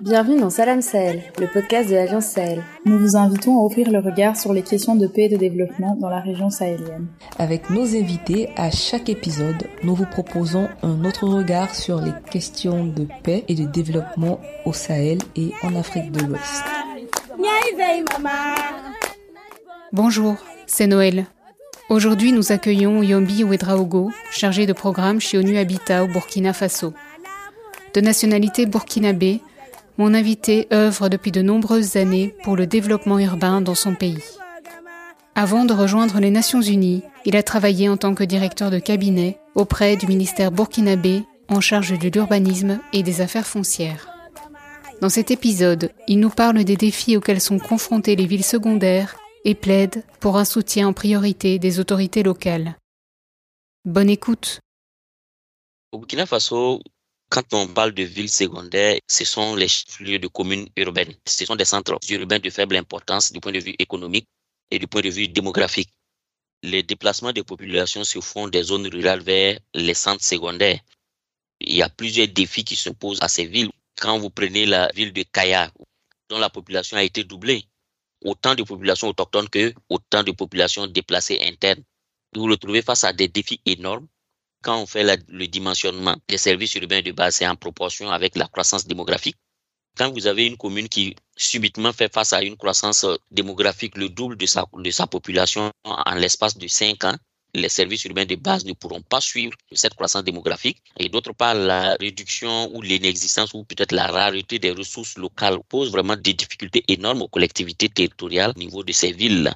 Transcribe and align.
Bienvenue 0.00 0.40
dans 0.40 0.48
Salam 0.48 0.80
Sahel, 0.80 1.22
le 1.38 1.48
podcast 1.52 1.90
de 1.90 1.96
l'Agence 1.96 2.26
Sahel. 2.26 2.62
Nous 2.84 2.98
vous 2.98 3.16
invitons 3.16 3.60
à 3.60 3.64
offrir 3.64 3.90
le 3.90 3.98
regard 3.98 4.36
sur 4.36 4.52
les 4.52 4.62
questions 4.62 4.94
de 4.94 5.06
paix 5.06 5.24
et 5.24 5.28
de 5.28 5.36
développement 5.36 5.96
dans 5.96 6.08
la 6.08 6.20
région 6.20 6.50
sahélienne. 6.50 7.08
Avec 7.38 7.68
nos 7.68 7.82
invités, 7.96 8.50
à 8.56 8.70
chaque 8.70 9.08
épisode, 9.08 9.68
nous 9.82 9.96
vous 9.96 10.06
proposons 10.06 10.68
un 10.82 11.04
autre 11.04 11.26
regard 11.26 11.74
sur 11.74 12.00
les 12.00 12.12
questions 12.30 12.86
de 12.86 13.08
paix 13.22 13.44
et 13.48 13.54
de 13.54 13.64
développement 13.64 14.40
au 14.64 14.72
Sahel 14.72 15.18
et 15.34 15.52
en 15.62 15.74
Afrique 15.74 16.12
de 16.12 16.24
l'Ouest. 16.24 16.64
Bonjour, 19.92 20.36
c'est 20.66 20.86
Noël. 20.86 21.26
Aujourd'hui, 21.88 22.32
nous 22.32 22.52
accueillons 22.52 23.02
Yombi 23.02 23.44
Ouedraogo, 23.44 24.12
chargé 24.30 24.66
de 24.66 24.74
programme 24.74 25.22
chez 25.22 25.38
ONU 25.38 25.56
Habitat 25.56 26.04
au 26.04 26.06
Burkina 26.06 26.52
Faso. 26.52 26.92
De 27.94 28.02
nationalité 28.02 28.66
burkinabé, 28.66 29.40
mon 29.96 30.12
invité 30.12 30.68
œuvre 30.70 31.08
depuis 31.08 31.32
de 31.32 31.40
nombreuses 31.40 31.96
années 31.96 32.34
pour 32.44 32.56
le 32.56 32.66
développement 32.66 33.18
urbain 33.18 33.62
dans 33.62 33.74
son 33.74 33.94
pays. 33.94 34.22
Avant 35.34 35.64
de 35.64 35.72
rejoindre 35.72 36.20
les 36.20 36.30
Nations 36.30 36.60
Unies, 36.60 37.02
il 37.24 37.36
a 37.36 37.42
travaillé 37.42 37.88
en 37.88 37.96
tant 37.96 38.14
que 38.14 38.24
directeur 38.24 38.70
de 38.70 38.78
cabinet 38.78 39.38
auprès 39.54 39.96
du 39.96 40.06
ministère 40.06 40.52
burkinabé 40.52 41.22
en 41.48 41.62
charge 41.62 41.98
de 41.98 42.10
l'urbanisme 42.10 42.80
et 42.92 43.02
des 43.02 43.22
affaires 43.22 43.46
foncières. 43.46 44.08
Dans 45.00 45.08
cet 45.08 45.30
épisode, 45.30 45.90
il 46.06 46.20
nous 46.20 46.28
parle 46.28 46.64
des 46.64 46.76
défis 46.76 47.16
auxquels 47.16 47.40
sont 47.40 47.58
confrontées 47.58 48.14
les 48.14 48.26
villes 48.26 48.44
secondaires 48.44 49.16
et 49.44 49.54
plaide 49.54 50.04
pour 50.20 50.36
un 50.36 50.44
soutien 50.44 50.88
en 50.88 50.92
priorité 50.92 51.58
des 51.58 51.80
autorités 51.80 52.22
locales. 52.22 52.76
Bonne 53.84 54.10
écoute. 54.10 54.60
Au 55.92 55.98
Burkina 55.98 56.26
Faso, 56.26 56.82
quand 57.30 57.52
on 57.52 57.68
parle 57.68 57.92
de 57.92 58.02
villes 58.02 58.30
secondaires, 58.30 58.98
ce 59.06 59.24
sont 59.24 59.54
les 59.54 59.68
lieux 60.00 60.18
de 60.18 60.28
communes 60.28 60.68
urbaines. 60.76 61.14
Ce 61.26 61.44
sont 61.44 61.56
des 61.56 61.64
centres 61.64 61.98
urbains 62.10 62.38
de 62.38 62.50
faible 62.50 62.76
importance 62.76 63.32
du 63.32 63.40
point 63.40 63.52
de 63.52 63.60
vue 63.60 63.74
économique 63.78 64.26
et 64.70 64.78
du 64.78 64.86
point 64.86 65.02
de 65.02 65.10
vue 65.10 65.28
démographique. 65.28 65.90
Les 66.62 66.82
déplacements 66.82 67.32
des 67.32 67.44
populations 67.44 68.04
se 68.04 68.20
font 68.20 68.48
des 68.48 68.62
zones 68.62 68.86
rurales 68.88 69.22
vers 69.22 69.58
les 69.74 69.94
centres 69.94 70.24
secondaires. 70.24 70.80
Il 71.60 71.74
y 71.74 71.82
a 71.82 71.88
plusieurs 71.88 72.28
défis 72.28 72.64
qui 72.64 72.76
se 72.76 72.90
posent 72.90 73.22
à 73.22 73.28
ces 73.28 73.46
villes. 73.46 73.70
Quand 74.00 74.18
vous 74.18 74.30
prenez 74.30 74.66
la 74.66 74.90
ville 74.94 75.12
de 75.12 75.22
Kaya, 75.22 75.70
dont 76.28 76.38
la 76.38 76.50
population 76.50 76.96
a 76.96 77.02
été 77.02 77.24
doublée, 77.24 77.64
autant 78.24 78.54
de 78.54 78.62
populations 78.62 79.08
autochtones 79.08 79.48
que 79.48 79.74
autant 79.88 80.22
de 80.22 80.32
populations 80.32 80.86
déplacées 80.86 81.38
internes. 81.42 81.82
Vous 82.34 82.42
vous 82.42 82.50
retrouvez 82.50 82.82
face 82.82 83.04
à 83.04 83.12
des 83.12 83.28
défis 83.28 83.60
énormes 83.64 84.06
quand 84.62 84.80
on 84.80 84.86
fait 84.86 85.04
le 85.28 85.46
dimensionnement 85.46 86.16
des 86.28 86.38
services 86.38 86.74
urbains 86.74 87.02
de 87.02 87.12
base, 87.12 87.36
c'est 87.36 87.46
en 87.46 87.56
proportion 87.56 88.10
avec 88.10 88.36
la 88.36 88.48
croissance 88.48 88.86
démographique. 88.86 89.36
Quand 89.96 90.12
vous 90.12 90.26
avez 90.26 90.46
une 90.46 90.56
commune 90.56 90.88
qui 90.88 91.16
subitement 91.36 91.92
fait 91.92 92.12
face 92.12 92.32
à 92.32 92.42
une 92.42 92.56
croissance 92.56 93.06
démographique, 93.30 93.96
le 93.96 94.08
double 94.08 94.36
de 94.36 94.46
sa 94.90 95.06
population 95.06 95.70
en 95.84 96.14
l'espace 96.14 96.56
de 96.56 96.66
cinq 96.66 97.04
ans, 97.04 97.16
les 97.54 97.68
services 97.68 98.04
urbains 98.04 98.26
de 98.26 98.36
base 98.36 98.64
ne 98.64 98.72
pourront 98.72 99.02
pas 99.02 99.20
suivre 99.20 99.56
cette 99.72 99.94
croissance 99.94 100.24
démographique. 100.24 100.82
Et 100.98 101.08
d'autre 101.08 101.32
part, 101.32 101.54
la 101.54 101.94
réduction 102.00 102.74
ou 102.74 102.82
l'inexistence 102.82 103.54
ou 103.54 103.64
peut-être 103.64 103.92
la 103.92 104.06
rareté 104.06 104.58
des 104.58 104.72
ressources 104.72 105.16
locales 105.16 105.58
pose 105.68 105.90
vraiment 105.90 106.16
des 106.16 106.34
difficultés 106.34 106.84
énormes 106.88 107.22
aux 107.22 107.28
collectivités 107.28 107.88
territoriales 107.88 108.52
au 108.56 108.58
niveau 108.58 108.82
de 108.84 108.92
ces 108.92 109.12
villes-là 109.12 109.54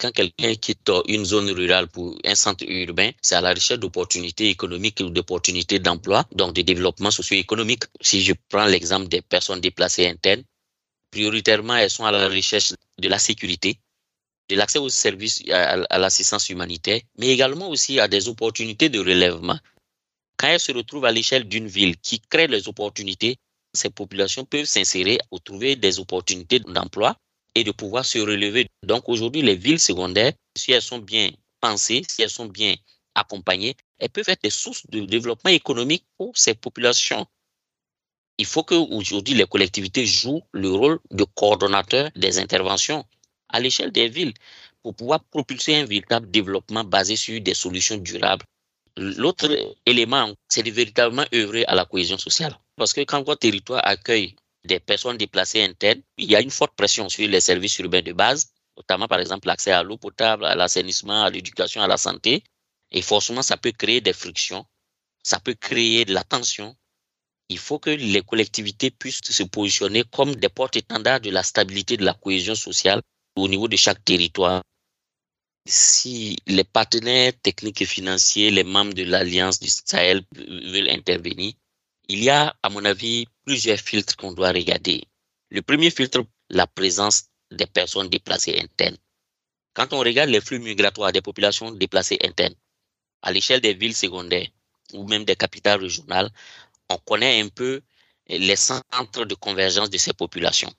quand 0.00 0.12
quelqu'un 0.12 0.54
quitte 0.54 0.90
une 1.08 1.24
zone 1.24 1.50
rurale 1.50 1.88
pour 1.88 2.16
un 2.24 2.34
centre 2.34 2.64
urbain, 2.66 3.10
c'est 3.20 3.34
à 3.34 3.40
la 3.40 3.50
recherche 3.50 3.80
d'opportunités 3.80 4.48
économiques 4.48 5.00
ou 5.00 5.10
d'opportunités 5.10 5.78
d'emploi, 5.78 6.24
donc 6.32 6.54
de 6.54 6.62
développement 6.62 7.10
socio-économique. 7.10 7.84
Si 8.00 8.22
je 8.22 8.32
prends 8.48 8.64
l'exemple 8.64 9.08
des 9.08 9.20
personnes 9.20 9.60
déplacées 9.60 10.06
internes, 10.06 10.42
prioritairement, 11.10 11.76
elles 11.76 11.90
sont 11.90 12.06
à 12.06 12.12
la 12.12 12.28
recherche 12.28 12.72
de 12.98 13.08
la 13.08 13.18
sécurité, 13.18 13.78
de 14.50 14.56
l'accès 14.56 14.78
aux 14.80 14.88
services, 14.88 15.42
à, 15.50 15.98
l'assistance 15.98 16.48
humanitaire, 16.50 17.00
mais 17.18 17.28
également 17.28 17.68
aussi 17.68 18.00
à 18.00 18.08
des 18.08 18.28
opportunités 18.28 18.88
de 18.88 18.98
relèvement. 18.98 19.58
Quand 20.36 20.48
elles 20.48 20.60
se 20.60 20.72
retrouvent 20.72 21.04
à 21.04 21.12
l'échelle 21.12 21.44
d'une 21.44 21.68
ville 21.68 21.96
qui 21.96 22.20
crée 22.20 22.48
les 22.48 22.66
opportunités, 22.66 23.36
ces 23.72 23.90
populations 23.90 24.44
peuvent 24.44 24.64
s'insérer 24.64 25.18
ou 25.30 25.38
trouver 25.38 25.76
des 25.76 26.00
opportunités 26.00 26.58
d'emploi 26.58 27.16
et 27.54 27.62
de 27.62 27.70
pouvoir 27.70 28.04
se 28.04 28.18
relever. 28.18 28.66
Donc 28.82 29.08
aujourd'hui, 29.08 29.42
les 29.42 29.54
villes 29.54 29.78
secondaires, 29.78 30.32
si 30.56 30.72
elles 30.72 30.82
sont 30.82 30.98
bien 30.98 31.30
pensées, 31.60 32.02
si 32.08 32.22
elles 32.22 32.30
sont 32.30 32.46
bien 32.46 32.74
accompagnées, 33.14 33.76
elles 33.98 34.08
peuvent 34.10 34.28
être 34.28 34.42
des 34.42 34.50
sources 34.50 34.84
de 34.88 35.00
développement 35.00 35.50
économique 35.50 36.04
pour 36.16 36.36
ces 36.36 36.54
populations. 36.54 37.26
Il 38.38 38.46
faut 38.46 38.64
que 38.64 38.74
aujourd'hui 38.74 39.34
les 39.34 39.46
collectivités 39.46 40.06
jouent 40.06 40.42
le 40.52 40.70
rôle 40.72 40.98
de 41.10 41.24
coordonnateur 41.24 42.10
des 42.16 42.38
interventions 42.38 43.04
à 43.52 43.60
l'échelle 43.60 43.92
des 43.92 44.08
villes 44.08 44.34
pour 44.82 44.94
pouvoir 44.94 45.22
propulser 45.24 45.76
un 45.76 45.84
véritable 45.84 46.30
développement 46.30 46.84
basé 46.84 47.16
sur 47.16 47.40
des 47.40 47.54
solutions 47.54 47.98
durables. 47.98 48.44
L'autre 48.96 49.48
élément, 49.86 50.34
c'est 50.48 50.62
de 50.62 50.70
véritablement 50.70 51.24
œuvrer 51.34 51.64
à 51.66 51.74
la 51.74 51.84
cohésion 51.84 52.18
sociale. 52.18 52.58
Parce 52.76 52.92
que 52.92 53.02
quand 53.02 53.22
votre 53.22 53.40
territoire 53.40 53.86
accueille 53.86 54.34
des 54.64 54.80
personnes 54.80 55.16
déplacées 55.16 55.62
internes, 55.62 56.02
il 56.18 56.30
y 56.30 56.36
a 56.36 56.40
une 56.40 56.50
forte 56.50 56.74
pression 56.74 57.08
sur 57.08 57.28
les 57.28 57.40
services 57.40 57.78
urbains 57.78 58.02
de 58.02 58.12
base, 58.12 58.52
notamment 58.76 59.08
par 59.08 59.20
exemple 59.20 59.46
l'accès 59.48 59.72
à 59.72 59.82
l'eau 59.82 59.96
potable, 59.96 60.44
à 60.44 60.54
l'assainissement, 60.54 61.22
à 61.22 61.30
l'éducation, 61.30 61.82
à 61.82 61.86
la 61.86 61.96
santé. 61.96 62.42
Et 62.90 63.02
forcément, 63.02 63.42
ça 63.42 63.56
peut 63.56 63.72
créer 63.72 64.00
des 64.00 64.12
frictions, 64.12 64.66
ça 65.22 65.38
peut 65.38 65.54
créer 65.54 66.04
de 66.04 66.12
la 66.12 66.24
tension. 66.24 66.76
Il 67.48 67.58
faut 67.58 67.78
que 67.78 67.90
les 67.90 68.22
collectivités 68.22 68.90
puissent 68.90 69.20
se 69.22 69.42
positionner 69.42 70.04
comme 70.04 70.34
des 70.34 70.48
porte-étendards 70.48 71.20
de 71.20 71.30
la 71.30 71.42
stabilité, 71.42 71.96
de 71.96 72.04
la 72.04 72.14
cohésion 72.14 72.54
sociale 72.54 73.00
au 73.36 73.48
niveau 73.48 73.68
de 73.68 73.76
chaque 73.76 74.04
territoire. 74.04 74.62
Si 75.66 76.36
les 76.46 76.64
partenaires 76.64 77.32
techniques 77.42 77.82
et 77.82 77.86
financiers, 77.86 78.50
les 78.50 78.64
membres 78.64 78.94
de 78.94 79.04
l'Alliance 79.04 79.60
du 79.60 79.68
Sahel 79.68 80.22
veulent 80.34 80.90
intervenir, 80.90 81.52
il 82.08 82.24
y 82.24 82.30
a, 82.30 82.56
à 82.62 82.68
mon 82.70 82.84
avis, 82.84 83.26
plusieurs 83.44 83.78
filtres 83.78 84.16
qu'on 84.16 84.32
doit 84.32 84.50
regarder. 84.52 85.04
Le 85.50 85.62
premier 85.62 85.90
filtre, 85.90 86.24
la 86.48 86.66
présence 86.66 87.24
des 87.50 87.66
personnes 87.66 88.08
déplacées 88.08 88.58
internes. 88.60 88.96
Quand 89.74 89.92
on 89.92 90.00
regarde 90.00 90.30
les 90.30 90.40
flux 90.40 90.58
migratoires 90.58 91.12
des 91.12 91.22
populations 91.22 91.70
déplacées 91.70 92.18
internes, 92.24 92.54
à 93.22 93.30
l'échelle 93.30 93.60
des 93.60 93.74
villes 93.74 93.94
secondaires 93.94 94.48
ou 94.94 95.06
même 95.06 95.24
des 95.24 95.36
capitales 95.36 95.80
régionales, 95.80 96.30
on 96.88 96.98
connaît 96.98 97.40
un 97.40 97.48
peu 97.48 97.80
les 98.28 98.56
centres 98.56 99.24
de 99.24 99.34
convergence 99.34 99.90
de 99.90 99.98
ces 99.98 100.12
populations. 100.12 100.72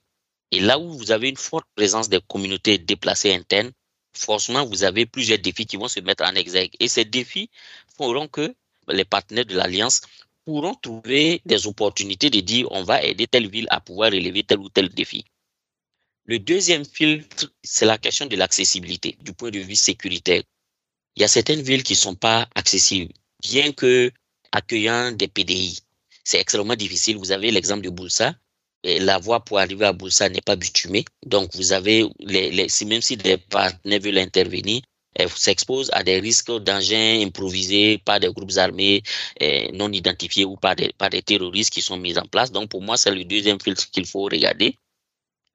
Et 0.52 0.60
là 0.60 0.78
où 0.78 0.92
vous 0.92 1.10
avez 1.10 1.30
une 1.30 1.36
forte 1.36 1.66
présence 1.74 2.08
des 2.08 2.20
communautés 2.28 2.78
déplacées 2.78 3.32
internes, 3.32 3.72
forcément, 4.14 4.66
vous 4.66 4.84
avez 4.84 5.06
plusieurs 5.06 5.38
défis 5.38 5.66
qui 5.66 5.76
vont 5.76 5.88
se 5.88 6.00
mettre 6.00 6.24
en 6.24 6.34
exergue. 6.34 6.72
Et 6.78 6.88
ces 6.88 7.06
défis 7.06 7.48
feront 7.96 8.28
que 8.28 8.54
les 8.88 9.06
partenaires 9.06 9.46
de 9.46 9.56
l'Alliance 9.56 10.02
pourront 10.44 10.74
trouver 10.74 11.40
des 11.46 11.66
opportunités 11.66 12.28
de 12.28 12.40
dire 12.40 12.68
on 12.70 12.82
va 12.82 13.02
aider 13.02 13.26
telle 13.26 13.48
ville 13.48 13.66
à 13.70 13.80
pouvoir 13.80 14.12
relever 14.12 14.42
tel 14.42 14.58
ou 14.58 14.68
tel 14.68 14.88
défi. 14.90 15.24
Le 16.26 16.38
deuxième 16.38 16.84
filtre, 16.84 17.50
c'est 17.62 17.86
la 17.86 17.98
question 17.98 18.26
de 18.26 18.36
l'accessibilité 18.36 19.16
du 19.22 19.32
point 19.32 19.50
de 19.50 19.58
vue 19.58 19.74
sécuritaire. 19.74 20.42
Il 21.16 21.22
y 21.22 21.24
a 21.24 21.28
certaines 21.28 21.62
villes 21.62 21.82
qui 21.82 21.94
ne 21.94 21.98
sont 21.98 22.14
pas 22.14 22.48
accessibles, 22.54 23.12
bien 23.42 23.72
que 23.72 24.12
accueillant 24.52 25.12
des 25.12 25.28
PDI. 25.28 25.80
C'est 26.24 26.38
extrêmement 26.38 26.76
difficile. 26.76 27.16
Vous 27.16 27.32
avez 27.32 27.50
l'exemple 27.50 27.82
de 27.82 27.90
Boulsa. 27.90 28.34
La 28.84 29.18
voie 29.18 29.44
pour 29.44 29.58
arriver 29.58 29.86
à 29.86 29.92
Boulsa 29.92 30.28
n'est 30.28 30.40
pas 30.40 30.56
bitumée. 30.56 31.04
Donc, 31.24 31.54
vous 31.54 31.72
avez, 31.72 32.04
les, 32.18 32.50
les, 32.50 32.66
même 32.86 33.02
si 33.02 33.16
des 33.16 33.36
partenaires 33.36 34.00
veulent 34.00 34.18
intervenir, 34.18 34.82
elle 35.14 35.28
s'expose 35.28 35.90
à 35.92 36.02
des 36.02 36.18
risques 36.20 36.50
d'engins 36.50 37.20
improvisés 37.22 37.98
par 37.98 38.18
des 38.18 38.32
groupes 38.32 38.56
armés 38.56 39.02
eh, 39.38 39.70
non 39.72 39.92
identifiés 39.92 40.44
ou 40.44 40.56
par 40.56 40.74
des, 40.74 40.92
par 40.96 41.10
des 41.10 41.22
terroristes 41.22 41.72
qui 41.72 41.82
sont 41.82 41.98
mis 41.98 42.18
en 42.18 42.26
place. 42.26 42.50
Donc, 42.50 42.70
pour 42.70 42.82
moi, 42.82 42.96
c'est 42.96 43.14
le 43.14 43.24
deuxième 43.24 43.60
filtre 43.60 43.88
qu'il 43.90 44.06
faut 44.06 44.22
regarder. 44.22 44.76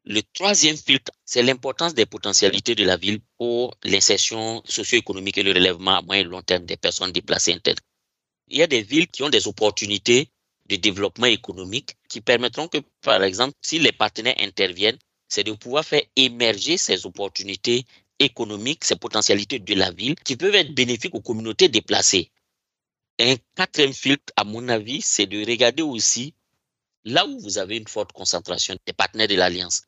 Le 0.05 0.21
troisième 0.33 0.77
filtre, 0.77 1.11
c'est 1.25 1.43
l'importance 1.43 1.93
des 1.93 2.05
potentialités 2.05 2.75
de 2.75 2.85
la 2.85 2.95
ville 2.95 3.19
pour 3.37 3.75
l'insertion 3.83 4.61
socio-économique 4.63 5.37
et 5.37 5.43
le 5.43 5.51
relèvement 5.51 5.97
à 5.97 6.01
moyen 6.01 6.21
et 6.21 6.25
long 6.25 6.41
terme 6.41 6.65
des 6.65 6.77
personnes 6.77 7.11
déplacées 7.11 7.51
internes. 7.53 7.77
Il 8.47 8.59
y 8.59 8.63
a 8.63 8.67
des 8.67 8.83
villes 8.83 9.07
qui 9.07 9.23
ont 9.23 9.29
des 9.29 9.47
opportunités 9.47 10.29
de 10.69 10.75
développement 10.75 11.27
économique 11.27 11.95
qui 12.09 12.21
permettront 12.21 12.67
que, 12.67 12.79
par 13.01 13.23
exemple, 13.23 13.53
si 13.61 13.79
les 13.79 13.91
partenaires 13.91 14.35
interviennent, 14.39 14.97
c'est 15.27 15.43
de 15.43 15.53
pouvoir 15.53 15.85
faire 15.85 16.03
émerger 16.15 16.77
ces 16.77 17.05
opportunités 17.05 17.85
économiques, 18.19 18.83
ces 18.83 18.95
potentialités 18.95 19.59
de 19.59 19.75
la 19.75 19.91
ville 19.91 20.15
qui 20.15 20.35
peuvent 20.35 20.55
être 20.55 20.73
bénéfiques 20.73 21.15
aux 21.15 21.21
communautés 21.21 21.69
déplacées. 21.69 22.31
Un 23.19 23.35
quatrième 23.55 23.93
filtre, 23.93 24.31
à 24.35 24.43
mon 24.43 24.67
avis, 24.69 25.01
c'est 25.01 25.25
de 25.25 25.45
regarder 25.45 25.83
aussi 25.83 26.33
là 27.03 27.25
où 27.25 27.39
vous 27.39 27.57
avez 27.57 27.77
une 27.77 27.87
forte 27.87 28.11
concentration 28.11 28.75
des 28.85 28.93
partenaires 28.93 29.27
de 29.27 29.35
l'Alliance. 29.35 29.83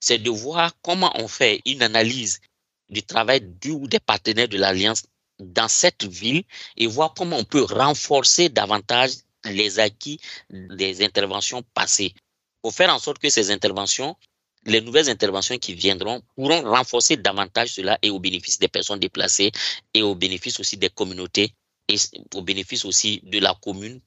C'est 0.00 0.18
de 0.18 0.30
voir 0.30 0.72
comment 0.82 1.12
on 1.14 1.28
fait 1.28 1.60
une 1.66 1.82
analyse 1.82 2.40
du 2.88 3.02
travail 3.02 3.40
du 3.40 3.70
ou 3.70 3.86
des 3.86 4.00
partenaires 4.00 4.48
de 4.48 4.58
l'Alliance 4.58 5.04
dans 5.38 5.68
cette 5.68 6.04
ville 6.04 6.44
et 6.76 6.86
voir 6.86 7.14
comment 7.14 7.36
on 7.38 7.44
peut 7.44 7.62
renforcer 7.62 8.48
davantage 8.48 9.12
les 9.44 9.78
acquis 9.78 10.20
des 10.50 11.02
interventions 11.04 11.62
passées 11.74 12.14
pour 12.62 12.72
faire 12.72 12.94
en 12.94 12.98
sorte 12.98 13.18
que 13.18 13.28
ces 13.28 13.50
interventions, 13.50 14.16
les 14.64 14.80
nouvelles 14.80 15.10
interventions 15.10 15.58
qui 15.58 15.74
viendront 15.74 16.22
pourront 16.36 16.62
renforcer 16.62 17.16
davantage 17.16 17.74
cela 17.74 17.98
et 18.02 18.10
au 18.10 18.20
bénéfice 18.20 18.58
des 18.58 18.68
personnes 18.68 19.00
déplacées 19.00 19.50
et 19.94 20.02
au 20.02 20.14
bénéfice 20.14 20.60
aussi 20.60 20.76
des 20.76 20.90
communautés 20.90 21.52
et 21.88 21.96
au 22.34 22.42
bénéfice 22.42 22.84
aussi 22.84 23.20
de 23.24 23.40
la 23.40 23.54
commune. 23.60 24.00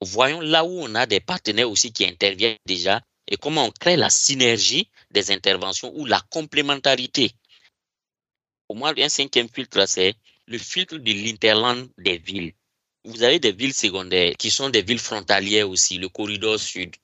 Voyons 0.00 0.40
là 0.40 0.64
où 0.64 0.70
on 0.80 0.94
a 0.94 1.06
des 1.06 1.18
partenaires 1.18 1.68
aussi 1.68 1.92
qui 1.92 2.04
interviennent 2.04 2.56
déjà 2.64 3.02
et 3.26 3.36
comment 3.36 3.64
on 3.64 3.70
crée 3.72 3.96
la 3.96 4.10
synergie 4.10 4.88
des 5.10 5.32
interventions 5.32 5.92
ou 5.96 6.06
la 6.06 6.20
complémentarité. 6.30 7.32
Pour 8.68 8.76
moi, 8.76 8.92
un 8.96 9.08
cinquième 9.08 9.48
filtre, 9.48 9.86
c'est 9.88 10.14
le 10.46 10.58
filtre 10.58 10.96
de 10.96 11.12
l'interland 11.12 11.88
des 11.98 12.18
villes. 12.18 12.52
Vous 13.08 13.22
avez 13.22 13.38
des 13.38 13.52
villes 13.52 13.72
secondaires 13.72 14.34
qui 14.38 14.50
sont 14.50 14.68
des 14.68 14.82
villes 14.82 14.98
frontalières 14.98 15.70
aussi, 15.70 15.96
le 15.96 16.10
corridor 16.10 16.58
sud. 16.58 16.94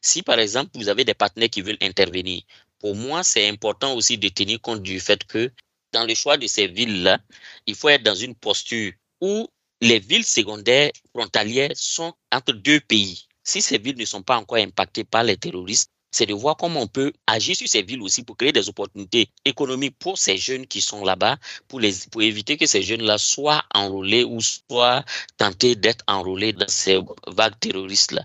Si 0.00 0.20
par 0.22 0.40
exemple, 0.40 0.72
vous 0.74 0.88
avez 0.88 1.04
des 1.04 1.14
partenaires 1.14 1.50
qui 1.50 1.62
veulent 1.62 1.78
intervenir, 1.80 2.42
pour 2.80 2.96
moi, 2.96 3.22
c'est 3.22 3.48
important 3.48 3.94
aussi 3.94 4.18
de 4.18 4.28
tenir 4.28 4.60
compte 4.60 4.82
du 4.82 4.98
fait 4.98 5.22
que 5.22 5.52
dans 5.92 6.04
le 6.04 6.16
choix 6.16 6.36
de 6.36 6.48
ces 6.48 6.66
villes-là, 6.66 7.20
il 7.66 7.76
faut 7.76 7.88
être 7.90 8.02
dans 8.02 8.16
une 8.16 8.34
posture 8.34 8.90
où 9.20 9.46
les 9.80 10.00
villes 10.00 10.24
secondaires 10.24 10.90
frontalières 11.14 11.70
sont 11.76 12.12
entre 12.32 12.54
deux 12.54 12.80
pays. 12.80 13.28
Si 13.44 13.62
ces 13.62 13.78
villes 13.78 13.98
ne 13.98 14.04
sont 14.04 14.22
pas 14.22 14.38
encore 14.38 14.58
impactées 14.58 15.04
par 15.04 15.22
les 15.22 15.36
terroristes, 15.36 15.92
c'est 16.12 16.26
de 16.26 16.34
voir 16.34 16.56
comment 16.56 16.82
on 16.82 16.86
peut 16.86 17.12
agir 17.26 17.56
sur 17.56 17.66
ces 17.66 17.82
villes 17.82 18.02
aussi 18.02 18.22
pour 18.22 18.36
créer 18.36 18.52
des 18.52 18.68
opportunités 18.68 19.30
économiques 19.44 19.96
pour 19.98 20.18
ces 20.18 20.36
jeunes 20.36 20.66
qui 20.66 20.82
sont 20.82 21.04
là-bas, 21.04 21.38
pour, 21.68 21.82
éviter 21.82 22.56
que 22.58 22.66
ces 22.66 22.82
jeunes-là 22.82 23.16
soient 23.18 23.64
enrôlés 23.74 24.22
ou 24.22 24.40
soient 24.40 25.04
tentés 25.38 25.74
d'être 25.74 26.04
enrôlés 26.06 26.52
dans 26.52 26.68
ces 26.68 27.00
vagues 27.26 27.58
terroristes-là. 27.58 28.24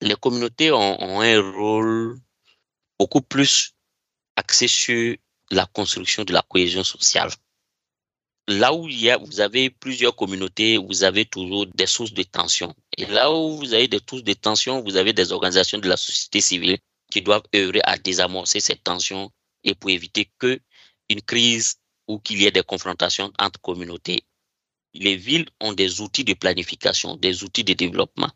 Les 0.00 0.16
communautés 0.16 0.72
ont 0.72 1.20
un 1.20 1.52
rôle 1.52 2.18
beaucoup 2.98 3.22
plus 3.22 3.74
axé 4.36 4.66
sur 4.66 5.16
la 5.50 5.66
construction 5.66 6.24
de 6.24 6.32
la 6.32 6.42
cohésion 6.42 6.82
sociale 6.82 7.30
là 8.48 8.74
où 8.74 8.88
il 8.88 9.00
y 9.00 9.10
a, 9.10 9.18
vous 9.18 9.40
avez 9.40 9.70
plusieurs 9.70 10.16
communautés, 10.16 10.78
vous 10.78 11.04
avez 11.04 11.24
toujours 11.24 11.66
des 11.66 11.86
sources 11.86 12.12
de 12.12 12.22
tension. 12.22 12.74
Et 12.96 13.06
là 13.06 13.32
où 13.32 13.56
vous 13.56 13.74
avez 13.74 13.88
des 13.88 14.00
sources 14.08 14.24
de 14.24 14.32
tension, 14.32 14.82
vous 14.82 14.96
avez 14.96 15.12
des 15.12 15.32
organisations 15.32 15.78
de 15.78 15.88
la 15.88 15.96
société 15.96 16.40
civile 16.40 16.78
qui 17.10 17.22
doivent 17.22 17.44
œuvrer 17.54 17.80
à 17.84 17.98
désamorcer 17.98 18.60
ces 18.60 18.76
tensions 18.76 19.30
et 19.64 19.74
pour 19.74 19.90
éviter 19.90 20.30
que 20.38 20.60
une 21.08 21.22
crise 21.22 21.76
ou 22.08 22.18
qu'il 22.18 22.42
y 22.42 22.46
ait 22.46 22.50
des 22.50 22.62
confrontations 22.62 23.32
entre 23.38 23.60
communautés. 23.60 24.24
Les 24.94 25.16
villes 25.16 25.48
ont 25.60 25.72
des 25.72 26.00
outils 26.00 26.24
de 26.24 26.34
planification, 26.34 27.16
des 27.16 27.44
outils 27.44 27.64
de 27.64 27.72
développement. 27.74 28.30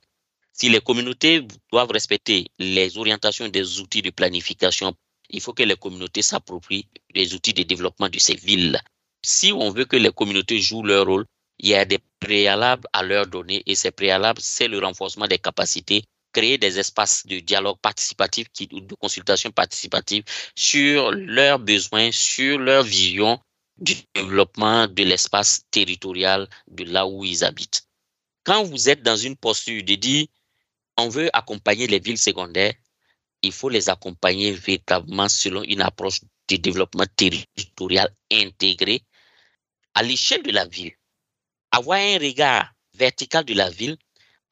Si 0.53 0.69
les 0.69 0.81
communautés 0.81 1.47
doivent 1.71 1.91
respecter 1.91 2.47
les 2.59 2.97
orientations 2.97 3.49
des 3.49 3.81
outils 3.81 4.03
de 4.03 4.11
planification, 4.11 4.95
il 5.29 5.41
faut 5.41 5.53
que 5.53 5.65
les 5.65 5.77
communautés 5.77 6.23
s'approprient 6.23 6.89
les 7.15 7.35
outils 7.35 7.53
de 7.53 7.63
développement 7.65 8.09
de 8.09 8.19
ces 8.19 8.37
villes 8.37 8.81
si 9.27 9.53
on 9.53 9.71
veut 9.71 9.87
que 9.87 9.97
les 9.97 10.13
communautés 10.13 10.61
jouent 10.61 10.85
leur 10.85 11.05
rôle, 11.05 11.27
il 11.59 11.71
y 11.71 11.75
a 11.75 11.85
des 11.85 11.99
préalables 12.21 12.87
à 12.93 13.03
leur 13.03 13.27
donner 13.27 13.61
et 13.67 13.75
ces 13.75 13.91
préalables, 13.91 14.41
c'est 14.41 14.69
le 14.69 14.79
renforcement 14.79 15.27
des 15.27 15.41
capacités, 15.41 16.05
créer 16.33 16.59
des 16.59 16.79
espaces 16.79 17.27
de 17.27 17.41
dialogue 17.41 17.79
participatif, 17.83 18.47
de 18.61 18.95
consultation 18.95 19.51
participative 19.51 20.23
sur 20.55 21.11
leurs 21.11 21.59
besoins, 21.59 22.13
sur 22.13 22.61
leur 22.61 22.85
vision 22.85 23.41
du 23.79 23.97
développement 24.15 24.87
de 24.87 25.03
l'espace 25.03 25.63
territorial 25.73 26.49
de 26.69 26.85
là 26.85 27.05
où 27.09 27.25
ils 27.25 27.45
habitent. 27.45 27.83
Quand 28.45 28.63
vous 28.63 28.89
êtes 28.89 29.03
dans 29.03 29.17
une 29.17 29.37
posture 29.37 29.83
de 29.83 29.97
dire, 29.97 30.27
on 30.97 31.09
veut 31.09 31.31
accompagner 31.37 31.89
les 31.89 31.99
villes 31.99 32.17
secondaires, 32.17 32.75
il 33.43 33.51
faut 33.51 33.71
les 33.71 33.89
accompagner 33.89 34.53
véritablement 34.53 35.29
selon 35.29 35.65
une 35.65 35.83
approche 35.83 36.21
de 36.49 36.57
développement 36.57 37.07
territorial 37.17 38.09
intégré 38.31 39.03
à 39.97 40.03
l'échelle 40.03 40.43
de 40.43 40.53
la 40.53 40.67
ville, 40.67 40.93
avoir 41.71 41.99
un 41.99 42.19
regard 42.19 42.71
vertical 42.95 43.45
de 43.47 43.55
la 43.55 43.71
ville, 43.71 43.97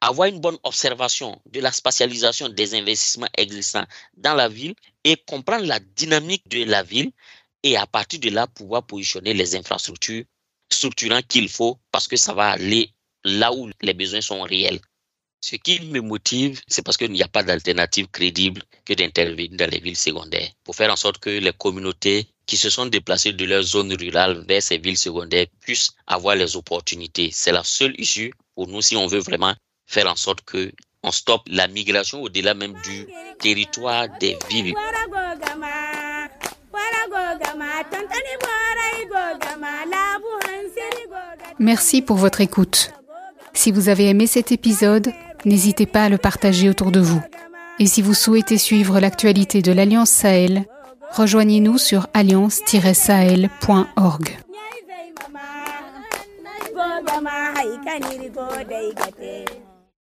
avoir 0.00 0.28
une 0.28 0.40
bonne 0.40 0.56
observation 0.62 1.40
de 1.44 1.60
la 1.60 1.70
spatialisation 1.70 2.48
des 2.48 2.74
investissements 2.74 3.28
existants 3.36 3.84
dans 4.16 4.34
la 4.34 4.48
ville 4.48 4.74
et 5.04 5.16
comprendre 5.16 5.66
la 5.66 5.80
dynamique 5.80 6.48
de 6.48 6.64
la 6.64 6.82
ville 6.82 7.12
et 7.62 7.76
à 7.76 7.86
partir 7.86 8.20
de 8.20 8.30
là 8.30 8.46
pouvoir 8.46 8.86
positionner 8.86 9.34
les 9.34 9.54
infrastructures 9.54 10.24
structurantes 10.70 11.26
qu'il 11.26 11.50
faut 11.50 11.78
parce 11.92 12.08
que 12.08 12.16
ça 12.16 12.32
va 12.32 12.48
aller 12.48 12.90
là 13.22 13.52
où 13.52 13.70
les 13.82 13.94
besoins 13.94 14.22
sont 14.22 14.42
réels. 14.42 14.80
Ce 15.42 15.56
qui 15.56 15.78
me 15.80 16.00
motive, 16.00 16.62
c'est 16.68 16.82
parce 16.82 16.96
qu'il 16.96 17.12
n'y 17.12 17.22
a 17.22 17.28
pas 17.28 17.42
d'alternative 17.42 18.08
crédible 18.08 18.62
que 18.86 18.94
d'intervenir 18.94 19.50
dans 19.52 19.70
les 19.70 19.80
villes 19.80 19.96
secondaires 19.96 20.48
pour 20.64 20.74
faire 20.74 20.90
en 20.90 20.96
sorte 20.96 21.18
que 21.18 21.28
les 21.28 21.52
communautés 21.52 22.33
qui 22.46 22.56
se 22.56 22.70
sont 22.70 22.86
déplacés 22.86 23.32
de 23.32 23.44
leur 23.44 23.62
zone 23.62 23.92
rurale 23.94 24.44
vers 24.46 24.62
ces 24.62 24.78
villes 24.78 24.98
secondaires 24.98 25.46
puissent 25.60 25.92
avoir 26.06 26.36
les 26.36 26.56
opportunités. 26.56 27.30
C'est 27.32 27.52
la 27.52 27.64
seule 27.64 27.94
issue 27.98 28.32
pour 28.54 28.68
nous 28.68 28.82
si 28.82 28.96
on 28.96 29.06
veut 29.06 29.20
vraiment 29.20 29.54
faire 29.86 30.10
en 30.10 30.16
sorte 30.16 30.42
que 30.42 30.72
on 31.02 31.10
stoppe 31.10 31.42
la 31.48 31.68
migration 31.68 32.22
au-delà 32.22 32.54
même 32.54 32.74
du 32.82 33.06
territoire 33.38 34.06
des 34.18 34.38
villes. 34.48 34.74
Merci 41.58 42.00
pour 42.00 42.16
votre 42.16 42.40
écoute. 42.40 42.90
Si 43.52 43.70
vous 43.70 43.88
avez 43.88 44.08
aimé 44.08 44.26
cet 44.26 44.50
épisode, 44.50 45.12
n'hésitez 45.44 45.86
pas 45.86 46.04
à 46.04 46.08
le 46.08 46.18
partager 46.18 46.68
autour 46.70 46.90
de 46.90 47.00
vous. 47.00 47.22
Et 47.78 47.86
si 47.86 48.02
vous 48.02 48.14
souhaitez 48.14 48.56
suivre 48.56 48.98
l'actualité 48.98 49.60
de 49.60 49.72
l'Alliance 49.72 50.10
Sahel, 50.10 50.64
rejoignez-nous 51.16 51.78
sur 51.78 52.06
alliance-sahel.org. 52.12 54.38